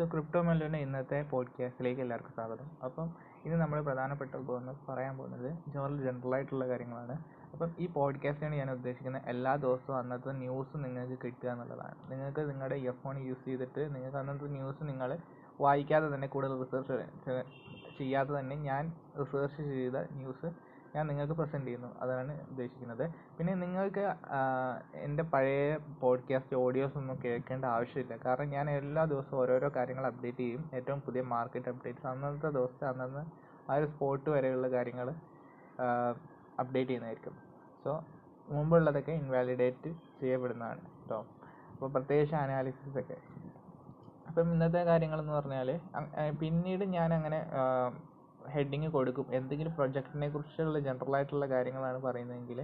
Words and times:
So 0.00 0.06
crypto 0.06 0.42
മെല്ലോന്റെ 0.42 0.78
ഇന്നത്തെ 0.78 1.22
പോഡ്കാസ്റ്റിലേക്ക് 1.30 2.00
എല്ലാവർക്കും 2.00 2.34
സ്വാഗതം. 2.34 2.70
അപ്പം 2.84 3.10
ഇന്ന് 3.44 3.56
നമ്മൾ 3.56 3.80
പ്രധാനപ്പെട്ട 3.80 4.34
പോകുന്ന 4.34 4.74
പറയാൻ 4.88 5.18
പോകുന്നത് 5.18 5.58
ജനറൽ 5.68 6.02
ജനറൽ 6.02 6.34
ആയിട്ടുള്ള 6.34 6.68
കാര്യങ്ങളാണ്. 6.68 7.12
അപ്പം 7.52 7.70
ഈ 7.78 7.86
പോഡ്കാസ്റ്റിനാണ് 7.86 8.54
ഞാൻ 8.54 8.70
ഉദ്ദേശിക്കുന്നത് 8.70 9.22
എല്ലാ 9.26 9.56
ദിവസവും 9.56 9.96
അന്നത്തെ 9.96 10.32
ന്യൂസ് 10.32 10.84
നിങ്ങൾക്ക് 10.84 11.18
കിട്ടുക 11.24 11.48
എന്നുള്ളതാണ്. 11.48 12.12
നിങ്ങൾക്ക് 12.12 12.50
നിങ്ങളുടെ 12.50 12.74
ഇയർഫോൺ 12.74 13.18
യൂസ് 13.18 13.44
ചെയ്തിട്ട് 13.44 13.94
നിങ്ങൾക്ക് 13.94 14.18
അന്നത്തെ 14.18 14.44
ന്യൂസ് 14.44 14.78
നിങ്ങൾ 14.82 15.18
വായിക്കാതെ 15.60 16.14
തന്നെ 16.14 16.28
കൂടുതൽ 16.28 16.58
റിസർച്ച് 16.58 17.42
ചെയ്യാതെ 17.98 18.38
തന്നെ 18.38 18.56
ഞാൻ 18.56 18.92
റിസർച്ച് 19.20 19.62
ചെയ്ത 19.62 19.96
ന്യൂസ് 20.12 20.50
ഞാൻ 20.94 21.06
നിങ്ങൾക്ക് 21.06 21.34
പ്രസന്റ് 21.40 21.66
ചെയ്യുന്നു. 21.66 21.90
അതാണ് 22.02 22.32
ഉദ്ദേശിക്കുന്നത്. 22.50 23.04
പിന്നെ 23.38 23.52
നിങ്ങൾക്ക് 23.54 24.04
എന്റെ 25.06 25.22
പഴയ 25.22 25.76
പോഡ്കാസ്റ്റ് 26.00 26.56
ഓഡിയോസ് 26.56 26.96
ഒന്നും 26.98 27.18
കേൾക്കേണ്ട 27.24 27.64
ആവശ്യമില്ല. 27.64 28.16
കാരണം 28.24 28.48
ഞാൻ 28.56 28.70
എല്ലാ 28.70 29.04
ദിവസവും 29.12 29.40
ഓരോരോ 29.40 29.68
കാര്യങ്ങൾ 29.76 30.06
അപ്ഡേറ്റ് 30.06 30.38
ചെയ്യും. 30.38 30.70
ഏറ്റവും 30.74 31.00
പുതിയ 31.00 31.22
മാർക്കറ്റ് 31.34 31.68
അപ്ഡേറ്റ്സ് 31.68 32.06
അന്നത്തെ 32.06 32.50
ദിവസത്തെ 32.58 32.86
അന്നന്ന് 32.88 33.22
ആ 33.70 33.74
ഒരു 33.74 33.86
സ്പോട്ട് 33.86 34.30
വരെയുള്ള 34.30 34.68
കാര്യങ്ങൾ 34.70 35.08
അപ്ഡേറ്റ് 36.60 36.90
ചെയ്യുന്നതായിരിക്കും. 36.90 37.36
സോ 37.84 37.90
മുമ്പുള്ളതൊക്കെ 38.48 39.12
ഇൻവാലിഡേറ്റ് 39.12 39.90
ചെയ്യപ്പെടുന്നതാണ്. 40.20 40.80
കേട്ടോ 40.80 41.18
അപ്പോൾ 41.72 41.90
പ്രത്യേകിച്ച് 41.92 42.34
അനാലിസിസ് 42.34 42.98
ഒക്കെ. 42.98 43.16
അപ്പം 44.28 44.52
ഇന്നത്തെ 44.52 44.82
കാര്യങ്ങളെന്ന് 44.84 45.32
പറഞ്ഞാൽ 45.32 45.68
പിന്നീട് 46.40 46.84
ഞാൻ 46.84 47.14
അങ്ങനെ 47.14 47.38
ഹെഡിങ് 48.54 48.88
കൊടുക്കും. 48.96 49.26
എന്തെങ്കിലും 49.38 49.72
പ്രൊജക്റ്റിനെ 49.78 50.28
കുറിച്ചുള്ള 50.34 50.80
ജനറൽ 50.88 51.14
ആയിട്ടുള്ള 51.18 51.46
കാര്യങ്ങളാണ് 51.54 51.98
പറയുന്നതെങ്കിൽ 52.06 52.60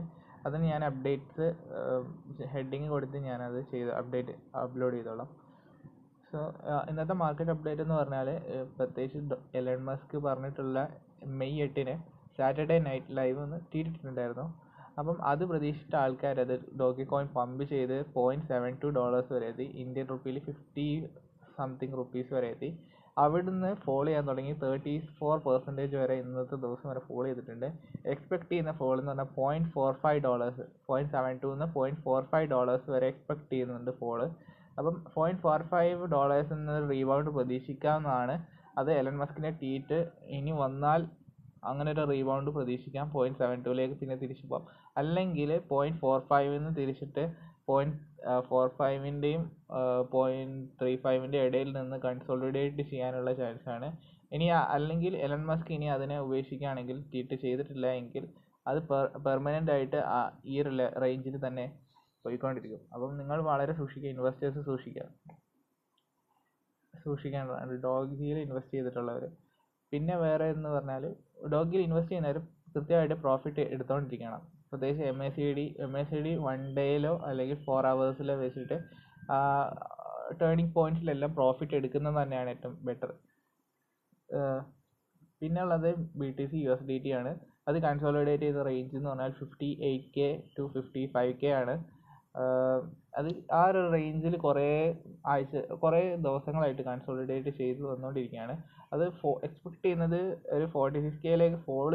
അതിന് 0.47 0.65
ഞാൻ 0.73 0.83
അപ്ഡേറ്റ്സ് 0.89 1.47
ഹെഡിങ് 2.55 2.89
കൊടുത്ത് 2.95 3.19
ഞാനത് 3.29 3.61
ചെയ്ത് 3.73 3.91
അപ്ഡേറ്റ് 4.01 4.35
അപ്ലോഡ് 4.63 4.97
ചെയ്തോളാം. 4.99 5.29
സോ 6.31 6.39
ഇന്നത്തെ 6.91 7.15
മാർക്കറ്റ് 7.23 7.53
അപ്ഡേറ്റ് 7.55 7.83
എന്ന് 7.85 7.97
പറഞ്ഞാൽ 8.01 8.29
പ്രത്യേകിച്ച് 8.77 9.39
എലൺ 9.61 9.81
മസ്ക് 9.89 10.17
പറഞ്ഞിട്ടുള്ള 10.29 10.79
മെയ് 11.41 11.59
എട്ടിന് 11.67 11.95
സാറ്റർഡേ 12.39 12.79
നൈറ്റ് 12.87 13.17
ലൈവ് 13.19 13.39
ഒന്ന് 13.45 13.59
തീരിട്ടിട്ടുണ്ടായിരുന്നു. 13.73 14.47
അപ്പം 15.01 15.17
അത് 15.31 15.43
പ്രതീക്ഷിച്ച 15.51 15.95
ആൾക്കാർ 16.03 16.37
അത് 16.45 16.55
ഡോക്കി 16.81 17.05
കോയിൻ 17.13 17.27
പമ്പ് 17.37 17.63
ചെയ്ത് 17.73 17.97
പോയിന്റ് 18.17 18.47
സെവൻ 18.51 18.73
ടു 18.83 18.89
ഡോളേഴ്സ് 18.99 19.33
വരെ 19.35 19.47
എത്തി. 19.53 19.67
ഇന്ത്യൻ 19.83 20.07
റുപ്പിയിൽ 20.13 20.39
ഫിഫ്റ്റി 20.49 20.87
സംതിങ് 21.57 21.97
റുപ്പീസ് 22.01 22.31
വരെ 22.37 22.49
എത്തി. 22.55 22.71
അവിടുന്ന് 23.17 23.69
ഫോൾ 23.85 24.05
ചെയ്യാൻ 24.07 24.25
തുടങ്ങി 24.31 24.53
തേർട്ടി 24.63 24.95
ഫോർ 25.19 25.37
പെർസെന്റേജ് 25.47 25.95
വരെ 26.01 26.15
ഇന്നത്തെ 26.23 26.57
ദിവസം 26.65 26.87
വരെ 26.91 27.03
ഫോൾ 27.09 27.23
ചെയ്തിട്ടുണ്ട്. 27.29 27.69
എക്സ്പെക്ട് 28.13 28.49
ചെയ്യുന്ന 28.51 28.73
ഫോൾ 28.81 28.97
എന്ന് 29.01 29.13
പറഞ്ഞാൽ 29.13 29.31
point 29.39 29.71
four 29.75 29.93
five 30.03 30.21
dollars 30.27 30.65
point 30.89 31.13
seven 31.15 31.39
two 31.43 31.51
നിന്ന് 31.55 31.69
പോയിന്റ് 31.77 32.01
ഫോർ 32.07 32.23
ഫൈവ് 32.33 32.49
ഡോളേഴ്സ് 32.55 32.89
വരെ 32.95 33.09
എക്സ്പെക്ട് 33.13 33.47
ചെയ്യുന്നുണ്ട് 33.53 33.93
ഫോൾ 34.01 34.21
അപ്പം 34.81 34.97
പോയിന്റ് 35.15 35.43
ഫോർ 35.45 35.61
ഫൈവ് 35.73 36.07
ഡോളേഴ്സ് 36.15 36.53
എന്ന 36.57 36.79
റീബൗണ്ട് 36.93 37.31
പ്രതീക്ഷിക്കാവുന്നതാണ് 37.37 38.35
അത് 38.81 38.91
എലൻ 39.01 39.17
മസ്കിന്റെ 39.23 39.53
ട്വീറ്റ് 39.61 39.99
ഇനി 40.39 40.55
വന്നാൽ 40.63 41.03
അങ്ങനെ 41.71 41.89
ഒരു 41.95 42.03
റീബൗണ്ട് 42.11 42.51
പ്രതീക്ഷിക്കാം. 42.57 43.07
പോയിന്റ് 43.15 43.39
സെവൻ 43.43 43.63
ടുവിലേക്ക് 43.65 43.95
പിന്നെ 44.01 44.17
തിരിച്ചു 44.23 44.45
പോകാം 44.51 44.67
അല്ലെങ്കിൽ 45.01 45.51
പോയിന്റ് 45.71 45.99
ഫോർ 46.03 46.19
ഫൈവിൽ 46.31 46.55
നിന്ന് 46.59 46.73
തിരിച്ചിട്ട് 46.81 47.25
പോയിന്റ് 47.69 47.97
ഫോർ 48.49 48.67
ഫൈവിന്റെയും 48.79 49.43
പോയിന്റ് 50.15 50.61
ത്രീ 50.81 50.93
ഫൈവിന്റെ 51.05 51.39
ഇടയിൽ 51.47 51.71
നിന്ന് 51.79 51.97
കൺസോളിഡേറ്റ് 52.07 52.85
ചെയ്യാനുള്ള 52.93 53.33
ചാൻസാണ് 53.41 53.89
ഇനി 54.33 54.47
അല്ലെങ്കിൽ 54.77 55.13
എലൻ 55.27 55.43
മസ്ക് 55.51 55.71
ഇനി 55.77 55.89
അതിനെ 55.97 56.17
ഉപേക്ഷിക്കുകയാണെങ്കിൽ 56.27 56.97
ട്വീറ്റ് 57.11 57.37
ചെയ്തിട്ടില്ല 57.45 57.87
എങ്കിൽ 58.01 58.25
അത് 58.67 58.79
പെർമനന്റ് 59.27 59.73
ആയിട്ട് 59.75 59.99
ആ 60.17 60.21
ഈ 60.53 60.57
റേഞ്ചിൽ 61.05 61.37
തന്നെ 61.47 61.67
പോയിക്കൊണ്ടിരിക്കും. 62.25 62.81
അപ്പം 62.95 63.11
നിങ്ങൾ 63.21 63.39
വളരെ 63.51 63.73
സൂക്ഷിക്കുക 63.81 64.11
ഇൻവെസ്റ്റേഴ്സ് 64.15 64.63
സൂക്ഷിക്കുക. 64.69 65.05
സൂക്ഷിക്കേണ്ടതാണ്. 66.95 67.75
ഡോഗിയിൽ 67.85 68.39
ഇൻവെസ്റ്റ് 68.47 68.75
ചെയ്തിട്ടുള്ളവർ 68.77 69.25
പിന്നെ 69.93 70.15
വേറെ 70.25 70.47
എന്ന് 70.55 70.69
പറഞ്ഞാൽ 70.77 71.05
ഡോഗിയിൽ 71.53 71.83
ഇൻവെസ്റ്റ് 71.89 72.13
ചെയ്യുന്നവർ 72.13 72.39
കൃത്യമായിട്ട് 72.75 73.17
പ്രോഫിറ്റ് 73.25 73.63
എടുത്തുകൊണ്ടിരിക്കണം 73.75 74.43
പ്രത്യേകിച്ച് 74.77 75.05
M 75.13 75.21
A 75.27 75.29
C 75.37 75.47
D 75.59 75.67
M 75.85 75.95
A 76.01 76.05
C 76.11 76.21
D 76.27 76.33
one 76.47 76.61
ഡേയിലോ 76.79 77.15
അല്ലെങ്കിൽ 77.29 77.59
ഫോർ 77.67 77.87
അവേഴ്സിലോ 77.93 78.37
വെച്ചിട്ട് 78.45 78.77
ടേണിംഗ് 80.41 80.73
പോയിന്റ്സിലെല്ലാം 80.77 81.33
പ്രോഫിറ്റ് 81.39 81.75
എടുക്കുന്നത് 81.81 82.17
തന്നെയാണ് 82.23 82.51
ഏറ്റവും 82.55 82.77
ബെറ്റർ 82.87 83.11
പിന്നെ 85.43 85.61
ഉള്ളത് 85.65 85.89
B 86.21 86.29
T 86.39 86.45
C 86.53 86.59
U 86.65 86.71
S 86.75 86.87
D 86.91 86.97
T 87.05 87.11
ആണ്. 87.19 87.33
അത് 87.69 87.77
കൺസോളിഡേറ്റ് 87.85 88.45
ചെയ്ത 88.47 88.61
റേഞ്ച് 88.69 88.95
എന്ന് 88.99 89.09
പറഞ്ഞാൽ 89.11 89.33
fifty 89.41 89.69
eight 89.89 90.11
K 90.17 90.29
to 90.57 90.65
fifty 90.75 91.03
five 91.15 91.33
K 91.43 91.51
ആണ് 91.61 91.75
അത് 93.19 93.29
ആ 93.59 93.63
ഒരു 93.71 93.83
റേഞ്ചിൽ 93.95 94.35
കുറേ 94.47 94.69
ആഴ്ച 95.33 95.55
കുറേ 95.85 96.01
ദിവസങ്ങളായിട്ട് 96.27 96.83
കൺസോളിഡേറ്റ് 96.89 97.53
ചെയ്ത് 97.61 97.83
വന്നുകൊണ്ടിരിക്കുകയാണ്. 97.91 98.55
അത് 98.95 99.05
ഫോ 99.21 99.31
എക്സ്പെക്ട് 99.49 99.83
ചെയ്യുന്നത് 99.85 100.21
ഒരു 100.57 100.67
ഫോർട്ടി 100.75 101.01
സിക്സ് 101.07 101.23
കെയിലേക്ക് 101.25 101.59
ഫോൾ 101.67 101.93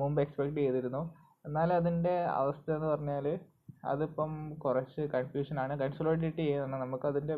മുമ്പ് 0.00 0.20
എക്സ്പെക്ട് 0.22 0.58
ചെയ്തിരുന്നു. 0.62 1.02
എന്നാൽ 1.46 1.70
അതിന്റെ 1.80 2.14
അവസ്ഥ 2.40 2.66
എന്ന് 2.76 2.88
പറഞ്ഞാൽ 2.92 3.26
അതിപ്പം 3.92 4.30
കുറച്ച് 4.64 5.02
കൺഫ്യൂഷനാണ് 5.14 5.72
കൺസോളിഡേറ്റ് 5.82 6.42
ചെയ്യുന്നുണ്ട് 6.42 6.78
നമുക്കതിന്റെ 6.84 7.36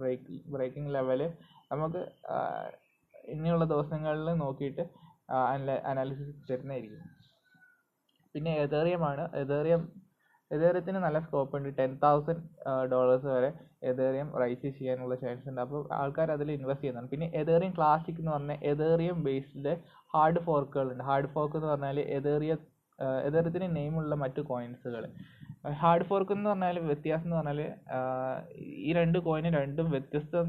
ബ്രേക്ക് 0.00 0.34
ബ്രേക്കിംഗ് 0.54 0.92
ലെവൽ 0.96 1.20
നമുക്ക് 1.72 2.00
ഇനിയുള്ള 3.34 3.64
ദിവസങ്ങളിൽ 3.72 4.28
നോക്കിയിട്ട് 4.42 4.84
അനാലിസിസ് 5.90 6.34
തരുന്നതായിരിക്കും. 6.50 7.06
പിന്നെ 8.34 8.52
എതേറിയമാണ് 8.64 9.22
എതേറിയം 9.42 9.82
എതേറിയത്തിന് 10.50 10.98
നല്ല 11.04 11.18
സ്കോപ്പ് 11.24 11.54
ഉണ്ട്. 11.58 11.70
ടെൻ 11.78 11.92
തൗസൻഡ് 12.02 12.42
ഡോളേഴ്സ് 12.92 13.28
വരെ 13.34 13.48
എതേറിയം 13.90 14.28
റൈസ് 14.42 14.68
ചെയ്യാനുള്ള 14.78 15.14
ചാൻസ് 15.22 15.48
ഉണ്ട്. 15.50 15.60
അപ്പോൾ 15.64 15.80
ആൾക്കാർ 16.00 16.28
അതിൽ 16.34 16.52
ഇൻവെസ്റ്റ് 16.56 16.82
ചെയ്യുന്നുണ്ട് 16.82 17.10
പിന്നെ 17.14 17.28
എതേറിയം 17.40 17.72
ക്ലാസിക് 17.78 18.20
എന്ന് 18.22 18.32
പറഞ്ഞാൽ 18.36 18.58
എതേറിയം 18.72 19.18
ബേസ്ഡ് 19.28 19.72
ഹാർഡ് 20.16 20.40
ഫോർക്കുകളുണ്ട് 20.40 21.04
ഹാർഡ് 21.04 21.26
ഫോർക്ക് 21.26 21.56
എന്ന് 21.56 21.68
പറഞ്ഞാൽ 21.68 21.98
എതേറിയ 22.16 22.52
എതേറിയത്തിന് 23.28 23.68
നെയിമുള്ള 23.76 24.14
മറ്റു 24.14 24.40
കോയിൻസുകൾ 24.40 25.02
ഹാർഡ് 25.72 26.04
ഫോർക്ക് 26.04 26.32
എന്ന് 26.32 26.50
പറഞ്ഞാൽ 26.50 26.76
വ്യത്യാസം 26.78 27.26
എന്ന് 27.26 27.36
പറഞ്ഞാൽ 27.36 27.60
ഈ 28.86 28.92
രണ്ട് 28.92 29.18
കോയിന് 29.18 29.50
രണ്ടും 29.58 29.86
വ്യത്യസ്ത 29.90 30.42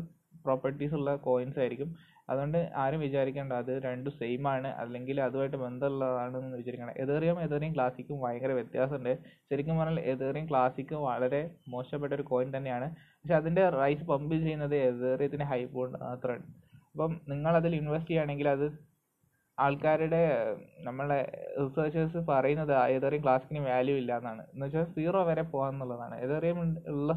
പ്രോപ്പർട്ടീസ് 0.45 0.93
ഉള്ള 0.93 1.11
കോയിൻസ് 1.15 1.59
ആയിരിക്കും. 1.59 1.89
അതുകൊണ്ട് 2.29 2.59
ആരും 2.75 2.99
വിചാരിക്കേണ്ട 2.99 3.53
അത് 3.53 3.71
രണ്ടും 3.83 4.13
സെയിം 4.19 4.47
ആണ്. 4.47 4.67
അല്ലെങ്കിൽ 4.81 5.17
അതുമായിട്ട് 5.21 5.57
ബന്ധമുള്ളതാണെന്ന് 5.57 6.57
വിചാരിക്കണം 6.57 6.93
എതേറിയം 6.97 7.37
എതേറിയം 7.41 7.73
ക്ലാസിക്കും 7.75 8.17
ഭയങ്കര 8.21 8.51
വ്യത്യാസമുണ്ട്. 8.51 9.13
ശരിക്കും 9.51 9.77
പറഞ്ഞാൽ 9.77 9.99
എതേറിയം 10.13 10.49
ക്ലാസിക്കും 10.49 11.01
വളരെ 11.01 11.41
മോശപ്പെട്ട 11.69 12.13
ഒരു 12.13 12.25
കോയിൻ 12.31 12.49
തന്നെയാണ്. 12.57 12.89
പക്ഷെ 12.95 13.35
അതിന്റെ 13.35 13.63
റൈസ് 13.69 14.05
പമ്പ് 14.05 14.35
ചെയ്യുന്നത് 14.35 14.75
എതേറിയത്തിന് 14.89 15.43
ഹൈപ്പ് 15.43 15.75
കൊണ്ട് 15.75 15.97
മാത്രമാണ്. 16.03 16.45
അപ്പം 16.91 17.13
നിങ്ങൾ 17.29 17.53
അതിൽ 17.55 17.73
ഇൻവെസ്റ്റ് 17.75 18.09
ചെയ്യുകയാണെങ്കിൽ 18.09 18.49
അത് 18.49 18.67
ആൾക്കാരുടെ 19.57 20.21
നമ്മളെ 20.87 21.19
റിസർച്ചേഴ്സ് 21.61 22.19
പറയുന്നത് 22.31 22.73
എതേറിയം 22.95 23.21
ക്ലാസിക്കിന് 23.23 23.61
വാല്യൂ 23.69 23.95
ഇല്ല 24.01 24.11
എന്നാണ് 24.21 24.43
എന്ന് 24.53 24.65
വെച്ചാൽ 24.65 24.85
സീറോ 24.95 25.21
വരെ 25.29 25.43
പോകാമെന്നുള്ളതാണ് 25.53 26.15
എതേറിയം 26.25 26.57
ഉള്ള 26.95 27.13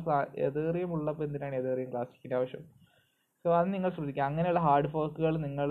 എതേറിയം 0.49 0.93
ഉള്ളപ്പോൾ 0.97 1.25
എന്തിനാണ് 1.29 1.57
എതേറിയം 1.63 1.91
ക്ലാസിക്കിന്റെ 1.93 2.37
ആവശ്യം? 2.39 2.63
സോ 3.45 3.49
അത് 3.59 3.69
നിങ്ങൾ 3.75 3.91
ശ്രദ്ധിക്കുക. 3.97 4.25
അങ്ങനെയുള്ള 4.31 4.63
ഹാർഡ് 4.69 4.91
ഫോർക്കുകൾ 4.95 5.35
നിങ്ങൾ 5.47 5.69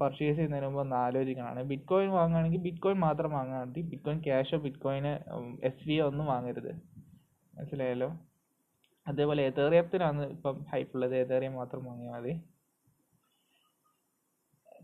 പർച്ചേസ് 0.00 0.36
ചെയ്യുന്നതിന് 0.36 0.66
മുമ്പ് 0.66 0.80
ഒന്ന് 0.84 0.96
ആലോചിക്കണമാണ് 1.02 1.60
ബിറ്റ് 1.72 1.88
കോയിൻ 1.90 2.08
വാങ്ങുകയാണെങ്കിൽ 2.18 2.62
ബിറ്റ് 2.66 2.82
കോയിൻ 2.84 2.98
മാത്രം 3.06 3.30
വാങ്ങാൻ 3.38 3.60
മതി. 3.66 3.82
ബിറ്റ് 3.90 4.04
കോയിൻ 4.06 4.20
ക്യാഷോ 4.26 4.56
ബിറ്റ് 4.64 4.80
കോയിന് 4.84 5.12
എസ് 5.68 5.84
വി 5.88 5.96
ഒന്നും 6.08 6.26
വാങ്ങരുത്. 6.32 6.72
മനസ്സിലായല്ലോ? 7.54 8.08
അതേപോലെ 9.06 9.42
എതേറിയത്തിനാണ് 9.50 10.24
ഇപ്പം 10.34 10.56
ഹൈപ്പ് 10.72 10.94
ഉള്ളത്. 10.96 11.14
എതേറിയം 11.24 11.54
മാത്രം 11.60 11.84
വാങ്ങിയാൽ 11.90 12.14
മതി. 12.16 12.34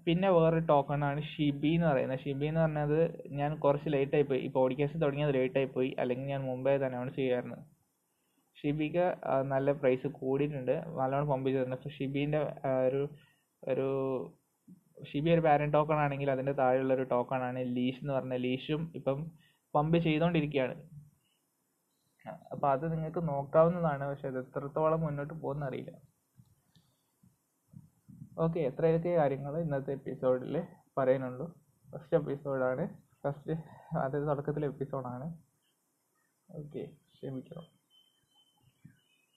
പിന്നെ 0.08 0.28
വേറൊരു 0.30 0.66
ടോക്കണാണ് 0.66 1.04
ആണ് 1.04 1.22
ഷിബി 1.22 1.68
എന്ന് 1.68 1.86
പറയുന്നത്. 1.86 2.18
ഷിബി 2.18 2.46
എന്ന് 2.46 2.60
പറഞ്ഞത് 2.60 2.98
ഞാൻ 3.40 3.50
കുറച്ച് 3.58 3.88
ലേറ്റ് 3.92 4.14
ആയി 4.14 4.22
പോയി. 4.22 4.40
ഈ 4.40 4.48
പോഡ്കാസ്റ്റ് 4.48 5.00
തുടങ്ങിയത് 5.02 5.34
ലേറ്റ് 5.34 5.58
ആയി 5.58 5.64
പോയി. 5.64 5.96
അല്ലെങ്കിൽ 5.98 6.26
ഞാൻ 6.26 6.42
മുമ്പേ 6.42 6.76
തന്നെ 6.76 6.98
അനൗൺസ് 6.98 7.16
ചെയ്യായിരുന്നു. 7.16 7.58
ഷിബിക്ക് 8.60 9.06
നല്ല 9.42 9.72
പ്രൈസ് 9.72 10.06
കൂടിയിട്ടുണ്ട്. 10.06 10.74
നല്ലോണം 11.00 11.28
പമ്പ് 11.28 11.48
ചെയ്തിട്ടുണ്ട് 11.48 11.76
അപ്പോൾ 11.76 11.88
ഷിബീന്റെ 11.88 12.40
ഒരു 12.88 13.02
ഒരു 13.62 13.86
ഷിബി 15.10 15.30
ഒരു 15.30 15.40
പാരന്റ് 15.40 15.74
ടോക്കൺ 15.74 15.94
ആണെങ്കിൽ 15.94 16.30
അതിന്റെ 16.30 16.52
താഴെയുള്ള 16.52 16.94
ഒരു 16.94 17.02
ടോക്കൺ 17.02 17.42
ആണ് 17.42 17.60
ലീഷ് 17.76 18.00
എന്ന് 18.00 18.14
പറഞ്ഞ 18.14 18.36
ലീഷും 18.36 18.92
ഇപ്പം 18.94 19.18
പമ്പ് 19.74 19.98
ചെയ്തുകൊണ്ടിരിക്കുകയാണ് 19.98 20.76
അപ്പോൾ 22.52 22.68
അത് 22.70 22.92
നിങ്ങൾക്ക് 22.92 23.28
നോക്കാവുന്നതാണ്. 23.28 24.04
പക്ഷെ 24.10 24.28
അത് 24.28 24.38
എത്രത്തോളം 24.38 25.00
മുന്നോട്ട് 25.00 25.34
പോകുന്ന 25.34 25.64
അറിയില്ല 25.64 25.92
ഓക്കെ 28.38 28.60
എത്രയൊക്കെ 28.60 29.12
കാര്യങ്ങൾ 29.14 29.58
ഇന്നത്തെ 29.58 29.92
എപ്പിസോഡിൽ 29.92 30.54
പറയാനുള്ളൂ. 30.96 31.46
ഫസ്റ്റ് 31.88 32.16
എപ്പിസോഡാണ് 32.16 32.84
ഫസ്റ്റ് 33.22 33.54
അതായത് 34.02 34.26
തുടക്കത്തിലെ 34.28 34.66
എപ്പിസോഡാണ് 34.66 35.26
ഓക്കെ 36.48 36.82
ക്ഷമിക്കണം. 37.14 37.66